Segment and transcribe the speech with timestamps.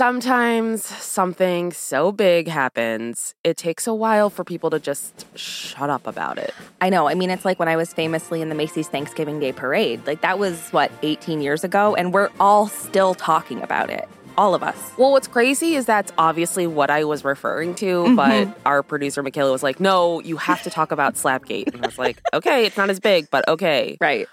[0.00, 6.06] sometimes something so big happens, it takes a while for people to just shut up
[6.06, 6.54] about it.
[6.80, 7.06] I know.
[7.06, 10.06] I mean, it's like when I was famously in the Macy's Thanksgiving Day Parade.
[10.06, 11.94] Like, that was, what, 18 years ago?
[11.96, 14.08] And we're all still talking about it.
[14.40, 14.76] All of us.
[14.96, 18.14] Well, what's crazy is that's obviously what I was referring to, Mm-hmm.
[18.16, 21.74] but our producer, Michaela, was like, no, you have to talk about Slapgate.
[21.74, 23.98] And I was like, okay, it's not as big, but okay.
[24.00, 24.26] Right.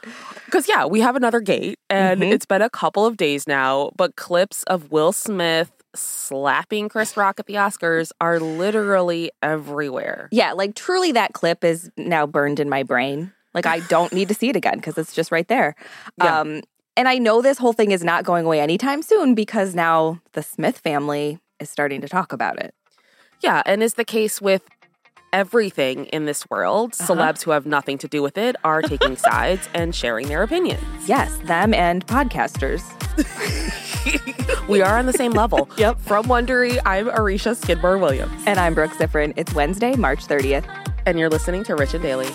[0.45, 2.31] Because, yeah, we have another gate, and Mhm.
[2.31, 7.39] it's been a couple of days now, but clips of Will Smith slapping Chris Rock
[7.39, 10.29] at the Oscars are literally everywhere.
[10.31, 13.33] Yeah, like truly that clip is now burned in my brain.
[13.53, 15.75] Like I don't need to see it again because it's just right there.
[16.23, 16.39] Yeah.
[16.41, 16.61] Um
[16.97, 20.43] and I know this whole thing is not going away anytime soon because now the
[20.43, 22.73] Smith family is starting to talk about it.
[23.41, 24.63] Yeah, and is the case with
[25.31, 26.93] everything in this world.
[26.99, 27.13] Uh-huh.
[27.15, 30.83] Celebs who have nothing to do with it are taking sides and sharing their opinions.
[31.07, 32.83] Yes, them and podcasters.
[34.69, 35.69] We are on the same level.
[35.77, 35.99] Yep.
[36.01, 39.33] From Wondery, I'm Arisha Skidmore Williams, And I'm Brooke Ziffrin.
[39.37, 40.65] It's Wednesday, March 30th.
[41.05, 42.27] and you're listening to Rich and Daily.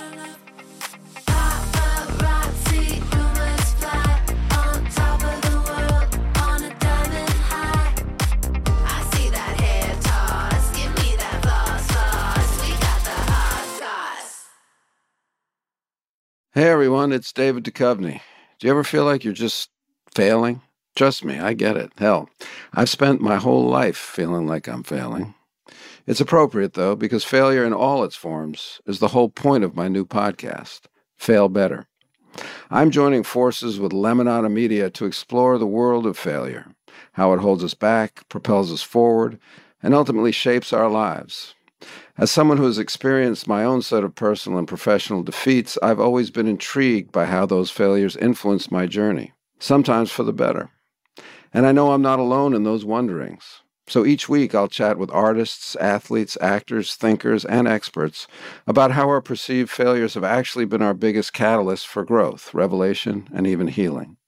[16.54, 18.20] Hey everyone, it's David Duchovny.
[18.58, 19.70] Do you ever feel like you're just
[20.14, 20.60] failing?
[20.94, 21.92] Trust me, I get it.
[21.96, 22.28] Hell,
[22.74, 25.32] I've spent my whole life feeling like I'm failing.
[26.06, 29.88] It's appropriate though, because failure in all its forms is the whole point of my
[29.88, 30.82] new podcast,
[31.16, 31.86] Fail Better.
[32.70, 36.66] I'm joining forces with Lemonada Media to explore the world of failure,
[37.12, 39.38] how it holds us back, propels us forward,
[39.82, 41.54] and ultimately shapes our lives.
[42.18, 46.30] As someone who has experienced my own set of personal and professional defeats, I've always
[46.30, 50.70] been intrigued by how those failures influenced my journey, sometimes for the better.
[51.54, 53.62] And I know I'm not alone in those wonderings.
[53.88, 58.26] So each week I'll chat with artists, athletes, actors, thinkers, and experts
[58.66, 63.46] about how our perceived failures have actually been our biggest catalyst for growth, revelation, and
[63.46, 64.18] even healing.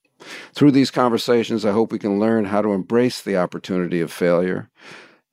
[0.53, 4.69] Through these conversations, I hope we can learn how to embrace the opportunity of failure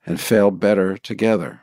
[0.05, 1.63] and fail better together.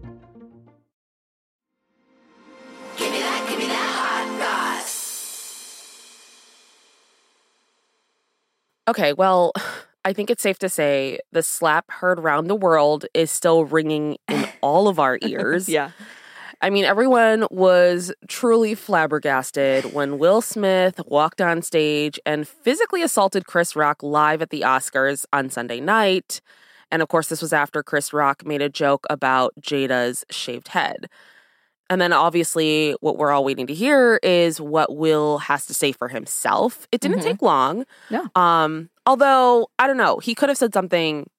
[8.91, 9.53] Okay, well,
[10.03, 14.17] I think it's safe to say the slap heard around the world is still ringing
[14.27, 15.69] in all of our ears.
[15.69, 15.91] Yeah.
[16.59, 23.45] I mean, everyone was truly flabbergasted when Will Smith walked on stage and physically assaulted
[23.45, 26.41] Chris Rock live at the Oscars on Sunday night.
[26.91, 31.07] And of course, this was after Chris Rock made a joke about Jada's shaved head.
[31.91, 35.91] And then obviously, what we're all waiting to hear is what Will has to say
[35.91, 36.87] for himself.
[36.91, 37.23] It didn't Mhm.
[37.23, 37.85] take long.
[38.09, 38.27] No.
[38.33, 41.29] Um, although, I don't know, he could have said something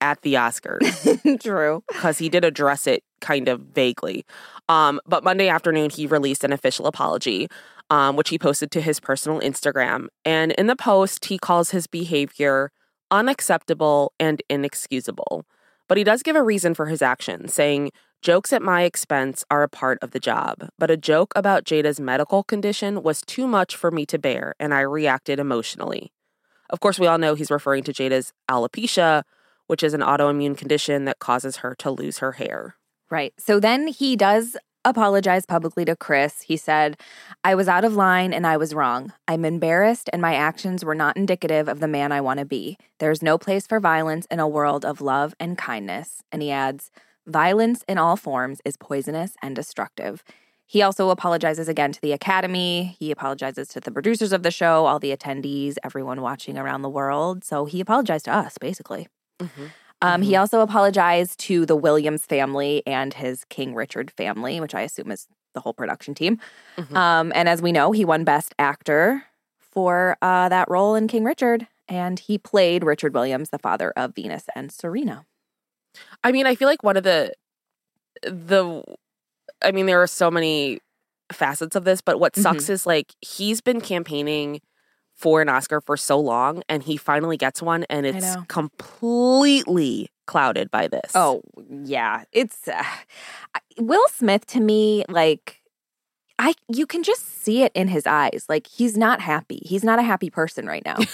[0.00, 1.84] at the Oscars True.
[1.88, 4.24] because he did address it kind of vaguely.
[4.68, 7.46] Um, but Monday afternoon, he released an official apology,
[7.88, 10.08] um, which he posted to his personal Instagram.
[10.24, 12.72] And in the post, he calls his behavior
[13.12, 15.44] unacceptable and inexcusable.
[15.88, 17.90] But he does give a reason for his actions, saying,
[18.22, 21.98] Jokes at my expense are a part of the job, but a joke about Jada's
[21.98, 26.12] medical condition was too much for me to bear, and I reacted emotionally.
[26.70, 29.24] Of course, we all know he's referring to Jada's alopecia,
[29.66, 32.76] which is an autoimmune condition that causes her to lose her hair.
[33.10, 33.34] Right.
[33.38, 36.42] So then he does apologize publicly to Chris.
[36.42, 36.96] He said,
[37.42, 39.12] I was out of line and I was wrong.
[39.26, 42.78] I'm embarrassed and my actions were not indicative of the man I want to be.
[43.00, 46.22] There's no place for violence in a world of love and kindness.
[46.30, 46.92] And he adds,
[47.26, 50.22] violence in all forms is poisonous and destructive.
[50.66, 52.96] He also apologizes again to the Academy.
[52.98, 56.88] He apologizes to the producers of the show, all the attendees, everyone watching around the
[56.88, 57.44] world.
[57.44, 59.08] So he apologized to us, basically.
[60.00, 60.22] Um, Mm-hmm.
[60.22, 65.12] He also apologized to the Williams family and his King Richard family, which I assume
[65.12, 66.40] is the whole production team.
[66.76, 66.96] Mhm.
[66.96, 69.22] Um, and as we know, he won Best Actor
[69.60, 74.14] for uh, that role in King Richard, and he played Richard Williams, the father of
[74.14, 75.24] Venus and Serena.
[76.24, 77.32] I mean, I feel like one of the
[78.22, 78.82] the
[79.62, 80.80] I mean, there are so many
[81.32, 82.72] facets of this, but what sucks Mm-hmm.
[82.72, 84.60] is like he's been campaigning
[85.14, 90.70] for an Oscar for so long and he finally gets one and it's completely clouded
[90.70, 91.12] by this.
[91.14, 92.24] Oh, yeah.
[92.32, 92.82] It's uh,
[93.78, 95.60] Will Smith to me, like,
[96.38, 98.46] I you can just see it in his eyes.
[98.48, 99.60] Like, he's not happy.
[99.64, 100.96] He's not a happy person right now.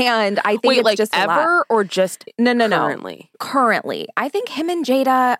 [0.00, 2.78] and I think Wait, it's like just ever or just No, no, no.
[2.78, 3.30] currently?
[3.38, 5.36] Currently, I think him and Jada.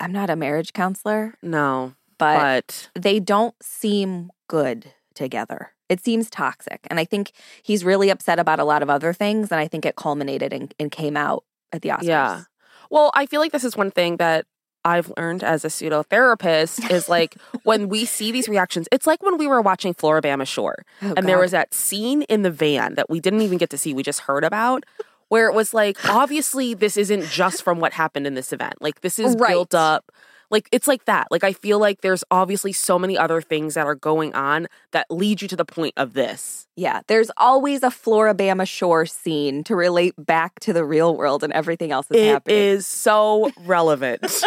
[0.00, 1.94] I'm not a marriage counselor, No.
[2.18, 5.72] but, But they don't seem good together.
[5.88, 7.32] It seems toxic, and I think
[7.62, 9.50] he's really upset about a lot of other things.
[9.50, 12.02] And I think it culminated and, and came out at the Oscars.
[12.04, 12.42] Yeah.
[12.90, 14.46] Well, I feel like this is one thing that
[14.88, 19.22] I've learned as a pseudo therapist is like when we see these reactions, it's like
[19.22, 22.94] when we were watching Floribama Shore Oh, and there was that scene in the van
[22.94, 24.84] that we didn't even get to see, we just heard about,
[25.28, 28.74] where it was like, obviously, this isn't just from what happened in this event.
[28.80, 29.50] Like, this is Right.
[29.50, 30.10] built up.
[30.50, 31.28] Like, it's like that.
[31.30, 35.06] Like, I feel like there's obviously so many other things that are going on that
[35.10, 36.66] lead you to the point of this.
[36.76, 41.52] Yeah, there's always a Floribama Shore scene to relate back to the real world and
[41.52, 42.56] everything else that's It happening.
[42.56, 44.24] is so relevant.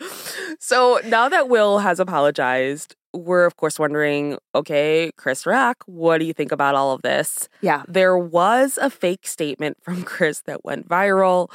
[0.58, 6.24] so now that Will has apologized, we're of course wondering okay, Chris Rock, what do
[6.24, 7.48] you think about all of this?
[7.60, 7.84] Yeah.
[7.86, 11.50] There was a fake statement from Chris that went viral.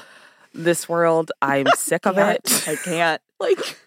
[0.54, 2.64] This world, I'm sick of it.
[2.68, 3.22] I can't.
[3.40, 3.78] Like,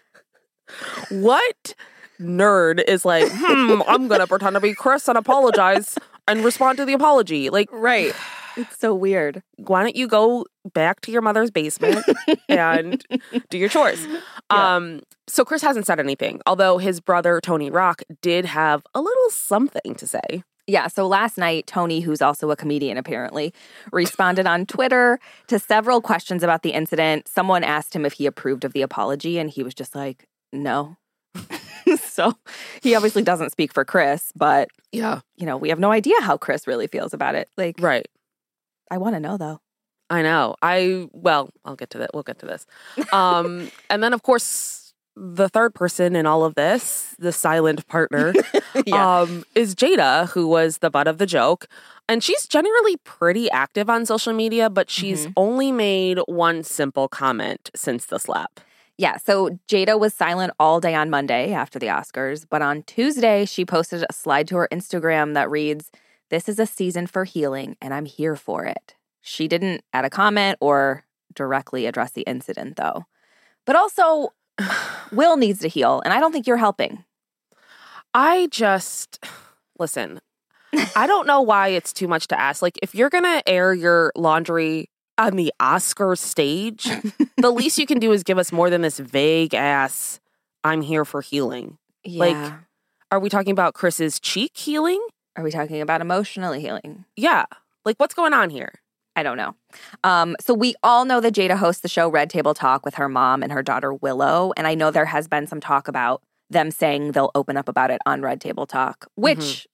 [1.09, 1.75] what
[2.19, 5.97] nerd is like, hmm, I'm going to pretend to be Chris and apologize
[6.27, 7.49] and respond to the apology?
[7.49, 8.13] Like, Right.
[8.55, 9.41] It's so weird.
[9.57, 10.45] why don't you go
[10.75, 12.05] back to your mother's basement
[12.47, 13.03] and
[13.49, 14.05] do your chores?
[14.05, 14.75] Yeah.
[14.75, 19.29] Um, so Chris hasn't said anything, although his brother Tony Rock did have a little
[19.31, 20.43] something to say.
[20.65, 23.53] Yeah, so last night, Tony, who's also a comedian apparently,
[23.91, 27.27] responded on Twitter to several questions about the incident.
[27.27, 30.95] Someone asked him if he approved of the apology, and he was just like, no.
[31.99, 32.35] so
[32.81, 35.19] he obviously doesn't speak for Chris, but, Yeah.
[35.35, 37.49] you know, we have no idea how Chris really feels about it.
[37.57, 38.07] Like, Right.
[38.89, 39.59] I want to know though.
[40.09, 40.55] I know.
[40.61, 42.11] I well, I'll get to that.
[42.13, 42.67] We'll get to this.
[43.11, 44.82] Um, and then of course
[45.15, 48.33] the third person in all of this, the silent partner,
[48.93, 51.67] um, is Jada, who was the butt of the joke.
[52.09, 57.69] And she's generally pretty active on social media, but she's only made one simple comment
[57.75, 58.59] since the slap.
[58.97, 63.45] Yeah, so Jada was silent all day on Monday after the Oscars, but on Tuesday,
[63.45, 65.91] she posted a slide to her Instagram that reads,
[66.29, 68.95] This is a season for healing, and I'm here for it.
[69.21, 73.05] She didn't add a comment or directly address the incident, though.
[73.65, 74.33] But also,
[75.11, 77.03] Will needs to heal, and I don't think you're helping.
[78.13, 79.23] I just
[79.79, 80.19] listen.
[80.95, 82.61] I don't know why it's too much to ask.
[82.61, 86.89] Like, if you're gonna air your laundry on the Oscar stage,
[87.37, 90.19] the least you can do is give us more than this vague ass.
[90.63, 91.77] I'm here for healing.
[92.05, 92.53] Like-
[93.11, 94.99] Are we talking about Chris's cheek healing?
[95.35, 97.05] Are we talking about emotionally healing?
[97.15, 97.45] Yeah.
[97.85, 98.73] Like, what's going on here?
[99.15, 99.55] I don't know.
[100.03, 103.07] Um, so we all know that Jada hosts the show Red Table Talk with her
[103.07, 106.71] mom and her daughter Willow, and I know there has been some talk about them
[106.71, 109.07] saying they'll open up about it on Red Table Talk.
[109.15, 109.65] Which, Mhm.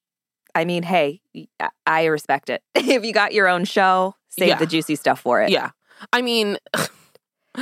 [0.55, 1.21] I mean, hey,
[1.59, 2.61] I- I respect it.
[2.75, 4.55] if you got your own show, save Yeah.
[4.57, 5.49] the juicy stuff for it.
[5.51, 5.71] Yeah.
[6.13, 6.57] I mean,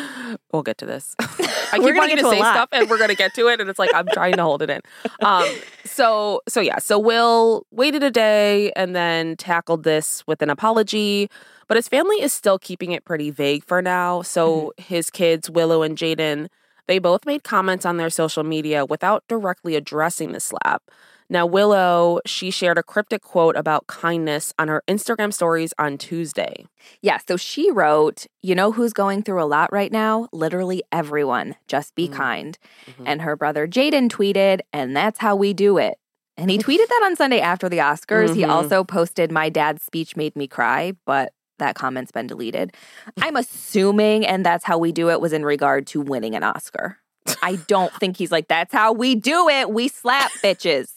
[0.51, 1.15] we'll get to this.
[1.19, 3.79] I keep wanting to to say stuff and we're gonna get to it, and it's
[3.79, 4.81] like I'm trying to hold it in.
[5.21, 5.47] Um,
[5.85, 11.29] so so yeah, so Will waited a day and then tackled this with an apology,
[11.67, 14.21] but his family is still keeping it pretty vague for now.
[14.21, 16.47] So his kids, Willow and Jaden,
[16.87, 20.83] they both made comments on their social media without directly addressing the slap.
[21.29, 26.65] Now, Willow, she shared a cryptic quote about kindness on her Instagram stories on Tuesday.
[27.01, 30.29] Yeah, so she wrote, You know who's going through a lot right now?
[30.31, 31.55] Literally everyone.
[31.67, 32.13] Just be Mm.
[32.13, 32.57] kind.
[32.85, 33.03] Mhm.
[33.05, 35.97] And her brother Jaden tweeted, And that's how we do it.
[36.37, 38.33] And he tweeted that on Sunday after the Oscars.
[38.33, 38.49] He Mhm.
[38.49, 42.73] also posted, My dad's speech made me cry, but that comment's been deleted.
[43.21, 46.99] I'm assuming, and that's how we do it, was in regard to winning an Oscar.
[47.41, 49.69] I don't think he's like, That's how we do it.
[49.71, 50.87] We slap bitches.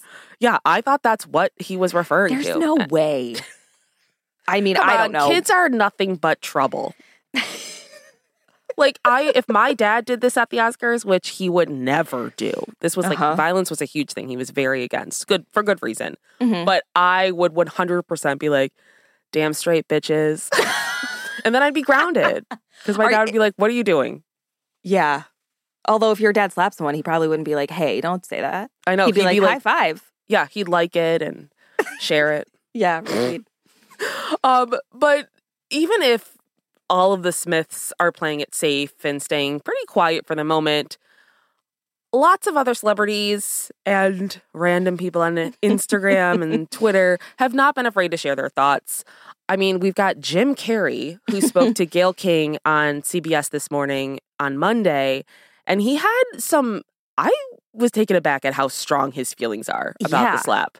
[0.40, 2.52] Yeah, I thought that's what he was referring There's to.
[2.54, 3.36] There's no way.
[4.48, 5.28] I mean, Come I don't on, know.
[5.28, 6.94] Kids are nothing but trouble.
[8.76, 12.52] like I if my dad did this at the Oscars, which he would never do.
[12.80, 13.34] This was like Uh-huh.
[13.36, 14.28] violence was a huge thing.
[14.28, 15.26] He was very against.
[15.26, 16.16] Good for good reason.
[16.40, 16.64] Mhm.
[16.64, 18.72] But I would 100% be like,
[19.32, 20.48] "Damn straight bitches."
[21.44, 22.46] and then I'd be grounded
[22.80, 24.22] because my Are- dad would be like, "What are you doing?"
[24.82, 25.24] Yeah.
[25.88, 28.70] Although if your dad slaps someone, he probably wouldn't be like, "Hey, don't say that."
[28.86, 31.50] I know he'd be like, "High five." Yeah, he'd like it and
[32.00, 32.48] share it.
[32.72, 33.42] Yeah, right.
[34.44, 35.28] Um, but
[35.70, 36.38] even if
[36.88, 40.96] all of the Smiths are playing it safe and staying pretty quiet for the moment,
[42.12, 48.12] lots of other celebrities and random people on Instagram and Twitter have not been afraid
[48.12, 49.04] to share their thoughts.
[49.48, 54.20] I mean, we've got Jim Carrey, who spoke to Gayle King on CBS this morning
[54.38, 55.24] on Monday,
[55.66, 56.82] and he had some.
[57.18, 57.30] I
[57.72, 60.36] was taken aback at how strong his feelings are about Yeah.
[60.36, 60.78] the slap.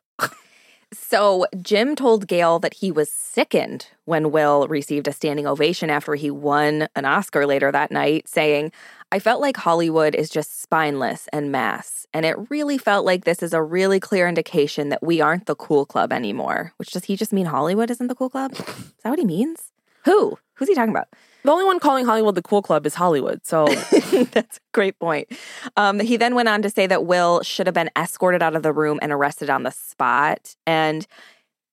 [0.92, 6.16] So Jim told Gayle that he was sickened when Will received a standing ovation after
[6.16, 8.72] he won an Oscar later that night, saying,
[9.12, 12.06] I felt like Hollywood is just spineless and mass.
[12.12, 15.54] And it really felt like this is a really clear indication that we aren't the
[15.54, 16.72] cool club anymore.
[16.76, 18.52] Which does he just mean Hollywood isn't the cool club?
[18.54, 19.70] Is that what he means?
[20.06, 20.38] Who?
[20.54, 21.06] Who's he talking about?
[21.44, 23.44] The only one calling Hollywood the cool club is Hollywood.
[23.46, 23.66] So
[24.32, 25.28] That's a great point.
[25.76, 28.62] Um, he then went on to say that Will should have been escorted out of
[28.62, 30.54] the room and arrested on the spot.
[30.66, 31.06] And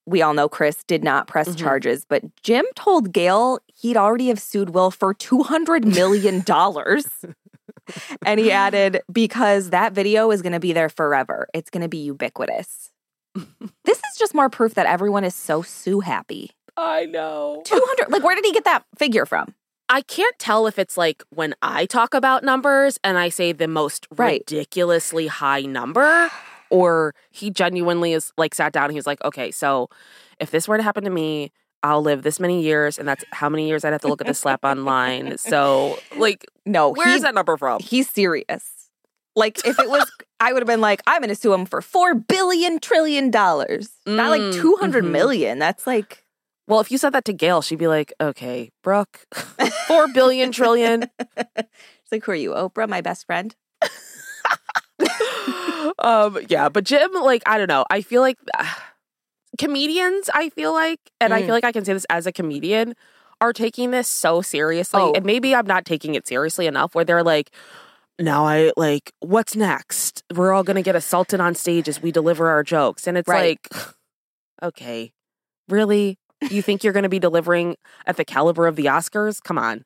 [0.06, 1.58] we all know Chris did not press Mhm.
[1.58, 6.44] charges, but Jim told Gayle he'd already have sued Will for $200 million.
[8.26, 11.90] and he added, because that video is going to be there forever, it's going to
[11.90, 12.92] be ubiquitous.
[13.84, 16.52] this is just more proof that everyone is so sue happy.
[16.78, 17.62] I know.
[17.66, 19.54] 200, like, where did he get that figure from?
[19.90, 23.68] I can't tell if it's like when I talk about numbers and I say the
[23.68, 24.42] most Right.
[24.42, 26.30] ridiculously high number,
[26.70, 29.90] or he genuinely is like sat down and he was like, okay, so
[30.40, 31.52] if this were to happen to me,
[31.84, 34.28] I'll live this many years, and that's how many years I'd have to look at
[34.28, 35.38] the slap online.
[35.48, 37.80] So, like, No, where's he- that number from?
[37.80, 38.90] he's serious.
[39.38, 41.82] Like if it was, I would have been like, I'm going to sue him for
[41.82, 45.12] four billion trillion dollars, not like mm-hmm.
[45.12, 45.60] million.
[45.60, 46.24] That's like,
[46.68, 49.26] Well, if you said that to Gayle, she'd be like, okay, Brooke,
[49.88, 51.06] four billion trillion.
[51.38, 53.56] it's like, who are you, Oprah, my best friend?
[56.00, 58.38] um yeah but jim like i don't know i feel like
[59.58, 61.46] comedians i feel like and i Mm.
[61.46, 62.96] feel like i can say this as a comedian
[63.40, 65.14] are taking this so seriously Oh.
[65.16, 67.52] and maybe i'm not taking it seriously enough where they're like
[68.20, 72.50] now i like what's next we're all gonna get assaulted on stage as we deliver
[72.50, 73.60] our jokes and it's Right.
[73.72, 73.84] like
[74.64, 75.14] okay
[75.70, 76.18] really
[76.50, 77.76] you think you're gonna be delivering
[78.06, 79.86] at the caliber of the oscars come on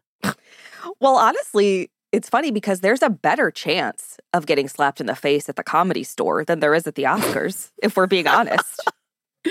[0.99, 5.47] Well, honestly, it's funny because there's a better chance of getting slapped in the face
[5.47, 8.81] at the comedy store than there is at the Oscars, if we're being honest.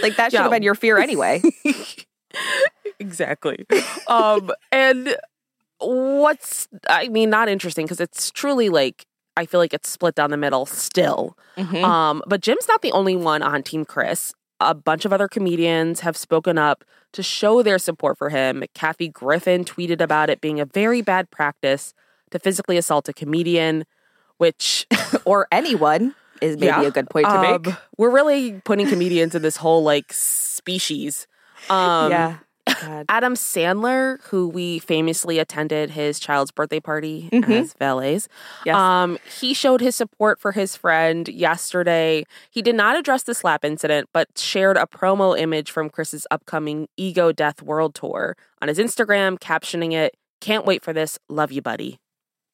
[0.02, 0.42] Like that should Yeah.
[0.42, 1.40] have been your fear anyway.
[2.98, 3.66] exactly.
[4.08, 5.16] Um, and
[5.78, 10.30] what's, I mean, not interesting because it's truly like, I feel like it's split down
[10.30, 11.36] the middle still.
[11.56, 11.82] Mhm.
[11.82, 14.32] Um, but Jim's not the only one on Team Chris.
[14.60, 18.62] A bunch of other comedians have spoken up to show their support for him.
[18.74, 21.94] Kathy Griffin tweeted about it being a very bad practice
[22.30, 23.84] to physically assault a comedian,
[24.36, 24.86] which
[25.24, 26.82] or anyone is maybe Yeah.
[26.82, 27.74] a good point to um, make.
[27.98, 31.26] we're really putting comedians in this whole like species.
[31.68, 32.36] Um, yeah.
[32.80, 33.06] God.
[33.08, 37.50] Adam Sandler, who we famously attended his child's birthday party Mhm.
[37.62, 38.28] as valets,
[38.64, 38.74] Yes.
[38.76, 42.24] um, he showed his support for his friend yesterday.
[42.50, 46.88] He did not address the slap incident, but shared a promo image from Chris's upcoming
[46.96, 51.18] Ego Death World Tour on his Instagram, captioning it, Can't wait for this.
[51.28, 51.98] Love you, buddy.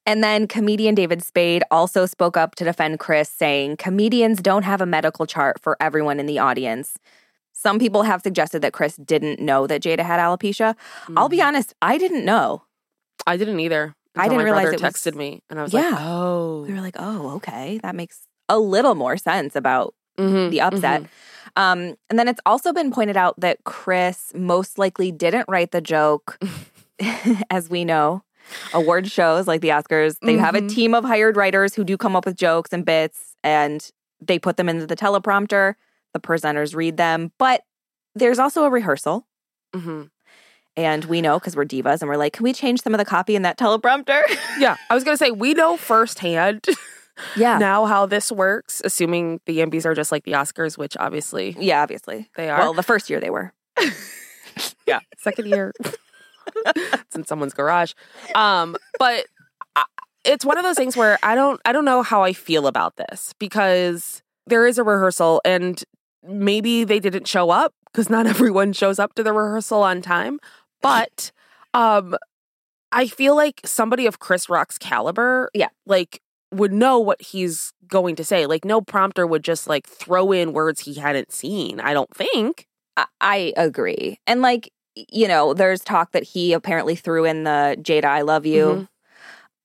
[0.04, 4.80] And then comedian David Spade also spoke up to defend Chris, saying comedians don't have
[4.80, 6.94] a medical chart for everyone in the audience.
[7.58, 10.74] Some people have suggested that Chris didn't know that Jada had alopecia.
[11.16, 11.46] I'll be Mhm.
[11.46, 12.62] honest, I didn't know.
[13.26, 13.94] I didn't either.
[14.14, 15.90] I didn't realize it was- texted me, and I was Yeah.
[15.90, 17.78] like, "Oh, We were like, oh, okay.
[17.82, 21.02] That makes a little more sense about Mhm, the upset.
[21.02, 21.08] mhm.
[21.56, 25.80] Um, and then it's also been pointed out that Chris most likely didn't write the
[25.80, 26.38] joke,
[27.50, 28.22] as we know.
[28.74, 30.68] Award shows like the Oscars, they have a Mhm.
[30.68, 34.56] team of hired writers who do come up with jokes and bits, and they put
[34.56, 35.74] them into the teleprompter.
[36.16, 37.60] The presenters read them, but
[38.14, 39.26] there's also a rehearsal.
[39.74, 40.08] Mhm.
[40.74, 43.04] And we know because we're divas and we're like, can we change some of the
[43.04, 44.22] copy in that teleprompter?
[44.58, 46.64] Yeah, I was gonna say we know firsthand
[47.36, 47.58] yeah.
[47.58, 51.82] now how this works, assuming the Emmys are just like the Oscars, which obviously Yeah,
[51.82, 52.30] obviously.
[52.36, 52.58] they are.
[52.60, 53.52] Well, the first year they were.
[54.86, 55.72] yeah, second year.
[56.64, 57.92] it's in someone's garage.
[58.34, 59.26] Um, but
[59.74, 59.84] I,
[60.24, 62.96] it's one of those things where I don't I don't know how I feel about
[62.96, 65.82] this because there is a rehearsal and
[66.28, 70.38] maybe they didn't show up because not everyone shows up to the rehearsal on time.
[70.82, 71.32] But
[71.74, 72.16] um
[72.92, 75.68] I feel like somebody of Chris Rock's caliber, Yeah.
[75.86, 76.20] like
[76.52, 78.46] would know what he's going to say.
[78.46, 81.80] Like no prompter would just like throw in words he hadn't seen.
[81.80, 82.66] I don't think.
[82.96, 84.18] I, I agree.
[84.26, 88.46] And like, you know, there's talk that he apparently threw in the Jada, I love
[88.46, 88.64] you.
[88.66, 88.88] Mhm.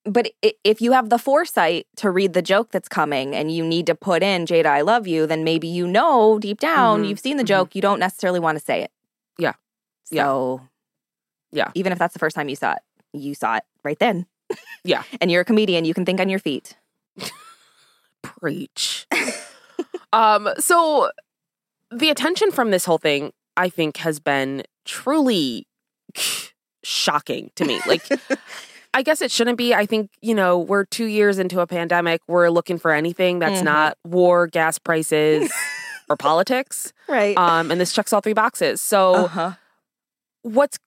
[0.03, 0.31] But
[0.63, 3.93] if you have the foresight to read the joke that's coming and you need to
[3.96, 7.10] put in Jada, I love you, then maybe you know deep down, Mhm.
[7.10, 7.48] you've seen the Mhm.
[7.48, 8.91] joke, you don't necessarily want to say it.
[9.38, 9.53] Yeah.
[10.10, 10.24] Yeah.
[10.24, 10.62] So,
[11.53, 11.70] Yeah.
[11.75, 12.79] Even if that's the first time you saw it,
[13.13, 14.25] you saw it right then.
[14.86, 15.03] Yeah.
[15.22, 16.77] and you're a comedian, you can think on your feet.
[18.24, 19.05] Preach.
[20.13, 21.12] um, so
[21.91, 25.67] the attention from this whole thing, I think, has been truly
[26.84, 27.81] shocking to me.
[27.86, 28.03] Like,
[28.93, 29.74] I guess it shouldn't be.
[29.74, 32.21] I think, you know, we're two years into a pandemic.
[32.27, 33.65] We're looking for anything that's Mhm.
[33.65, 35.51] not war, gas prices,
[36.10, 36.91] or politics.
[37.07, 37.38] Right.
[37.38, 38.81] Um, and this checks all three boxes.
[38.81, 39.51] So, uh-huh.
[40.41, 40.77] what's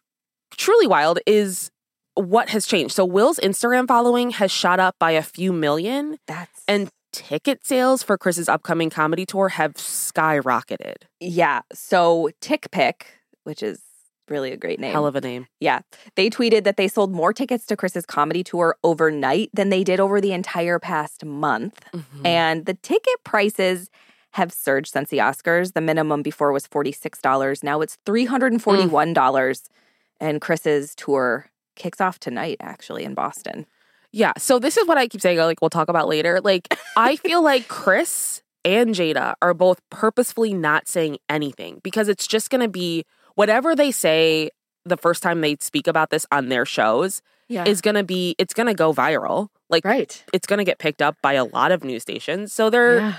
[0.56, 1.70] truly wild is
[2.14, 2.94] what has changed.
[2.94, 8.02] So, Will's Instagram following has shot up by a few million, That's and ticket sales
[8.02, 10.96] for Chris's upcoming comedy tour have skyrocketed.
[11.20, 11.60] yeah.
[11.72, 13.02] So TickPick,
[13.44, 13.80] which is
[14.28, 14.92] really a great name.
[14.92, 15.46] Hell of a name.
[15.60, 15.80] Yeah.
[16.16, 20.00] They tweeted that they sold more tickets to Chris's comedy tour overnight than they did
[20.00, 21.80] over the entire past month.
[21.92, 22.02] Mhm.
[22.26, 23.90] And the ticket prices
[24.32, 25.74] have surged since the Oscars.
[25.74, 27.62] The minimum before was $46.
[27.62, 29.68] Now it's $341.
[30.20, 33.66] And Chris's tour kicks off tonight, actually, in Boston.
[34.12, 34.32] Yeah.
[34.38, 35.38] So this is what I keep saying.
[35.38, 36.40] Like we'll talk about later.
[36.40, 42.26] Like I feel like Chris and Jada are both purposefully not saying anything because it's
[42.26, 44.50] just going to be whatever they say
[44.84, 47.64] the first time they speak about this on their shows Yeah.
[47.66, 49.48] is going to be it's going to go viral.
[49.70, 50.22] Like right.
[50.32, 52.52] it's going to get picked up by a lot of news stations.
[52.52, 53.14] So they're Yeah.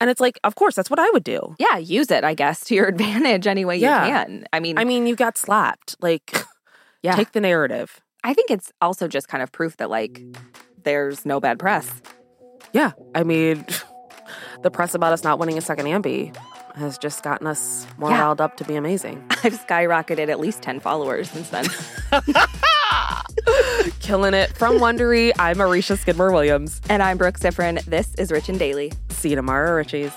[0.00, 1.54] and it's like of course that's what I would do.
[1.58, 4.04] yeah, use it, I guess, to your advantage any way Yeah.
[4.06, 4.44] you can.
[4.52, 5.96] I mean, I mean, you got slapped.
[6.00, 6.34] Like
[7.02, 7.14] yeah.
[7.14, 8.00] take the narrative.
[8.24, 10.22] I think it's also just kind of proof that, like,
[10.84, 11.90] there's no bad press.
[12.72, 12.92] Yeah.
[13.16, 13.66] I mean,
[14.62, 16.32] the press about us not winning a second Ambie
[16.76, 18.20] has just gotten us more Yeah.
[18.22, 19.24] riled up to be amazing.
[19.30, 21.66] I've skyrocketed at least 10 followers since then.
[24.00, 24.52] Killing it.
[24.56, 26.80] From Wondery, I'm Marisha Skidmore Williams.
[26.88, 27.84] and I'm Brooke Ziffrin.
[27.84, 28.92] This is Rich and Daily.
[29.10, 30.12] See you tomorrow, Richies.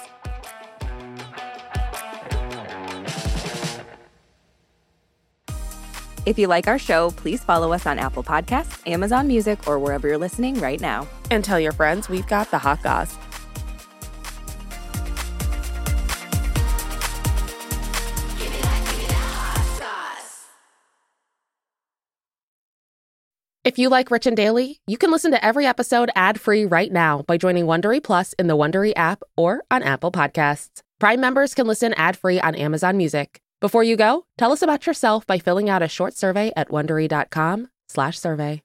[6.25, 10.07] If you like our show, please follow us on Apple Podcasts, Amazon Music, or wherever
[10.07, 11.07] you're listening right now.
[11.29, 13.15] And tell your friends we've got the hot goss.
[23.65, 27.23] If you like Rich and Daily, you can listen to every episode ad-free right now
[27.23, 30.83] by joining Wondery Plus in the Wondery app or on Apple Podcasts.
[30.99, 33.39] Prime members can listen ad-free on Amazon Music.
[33.61, 38.64] Before you go, tell us about yourself by filling out a short survey at wondery.com/survey.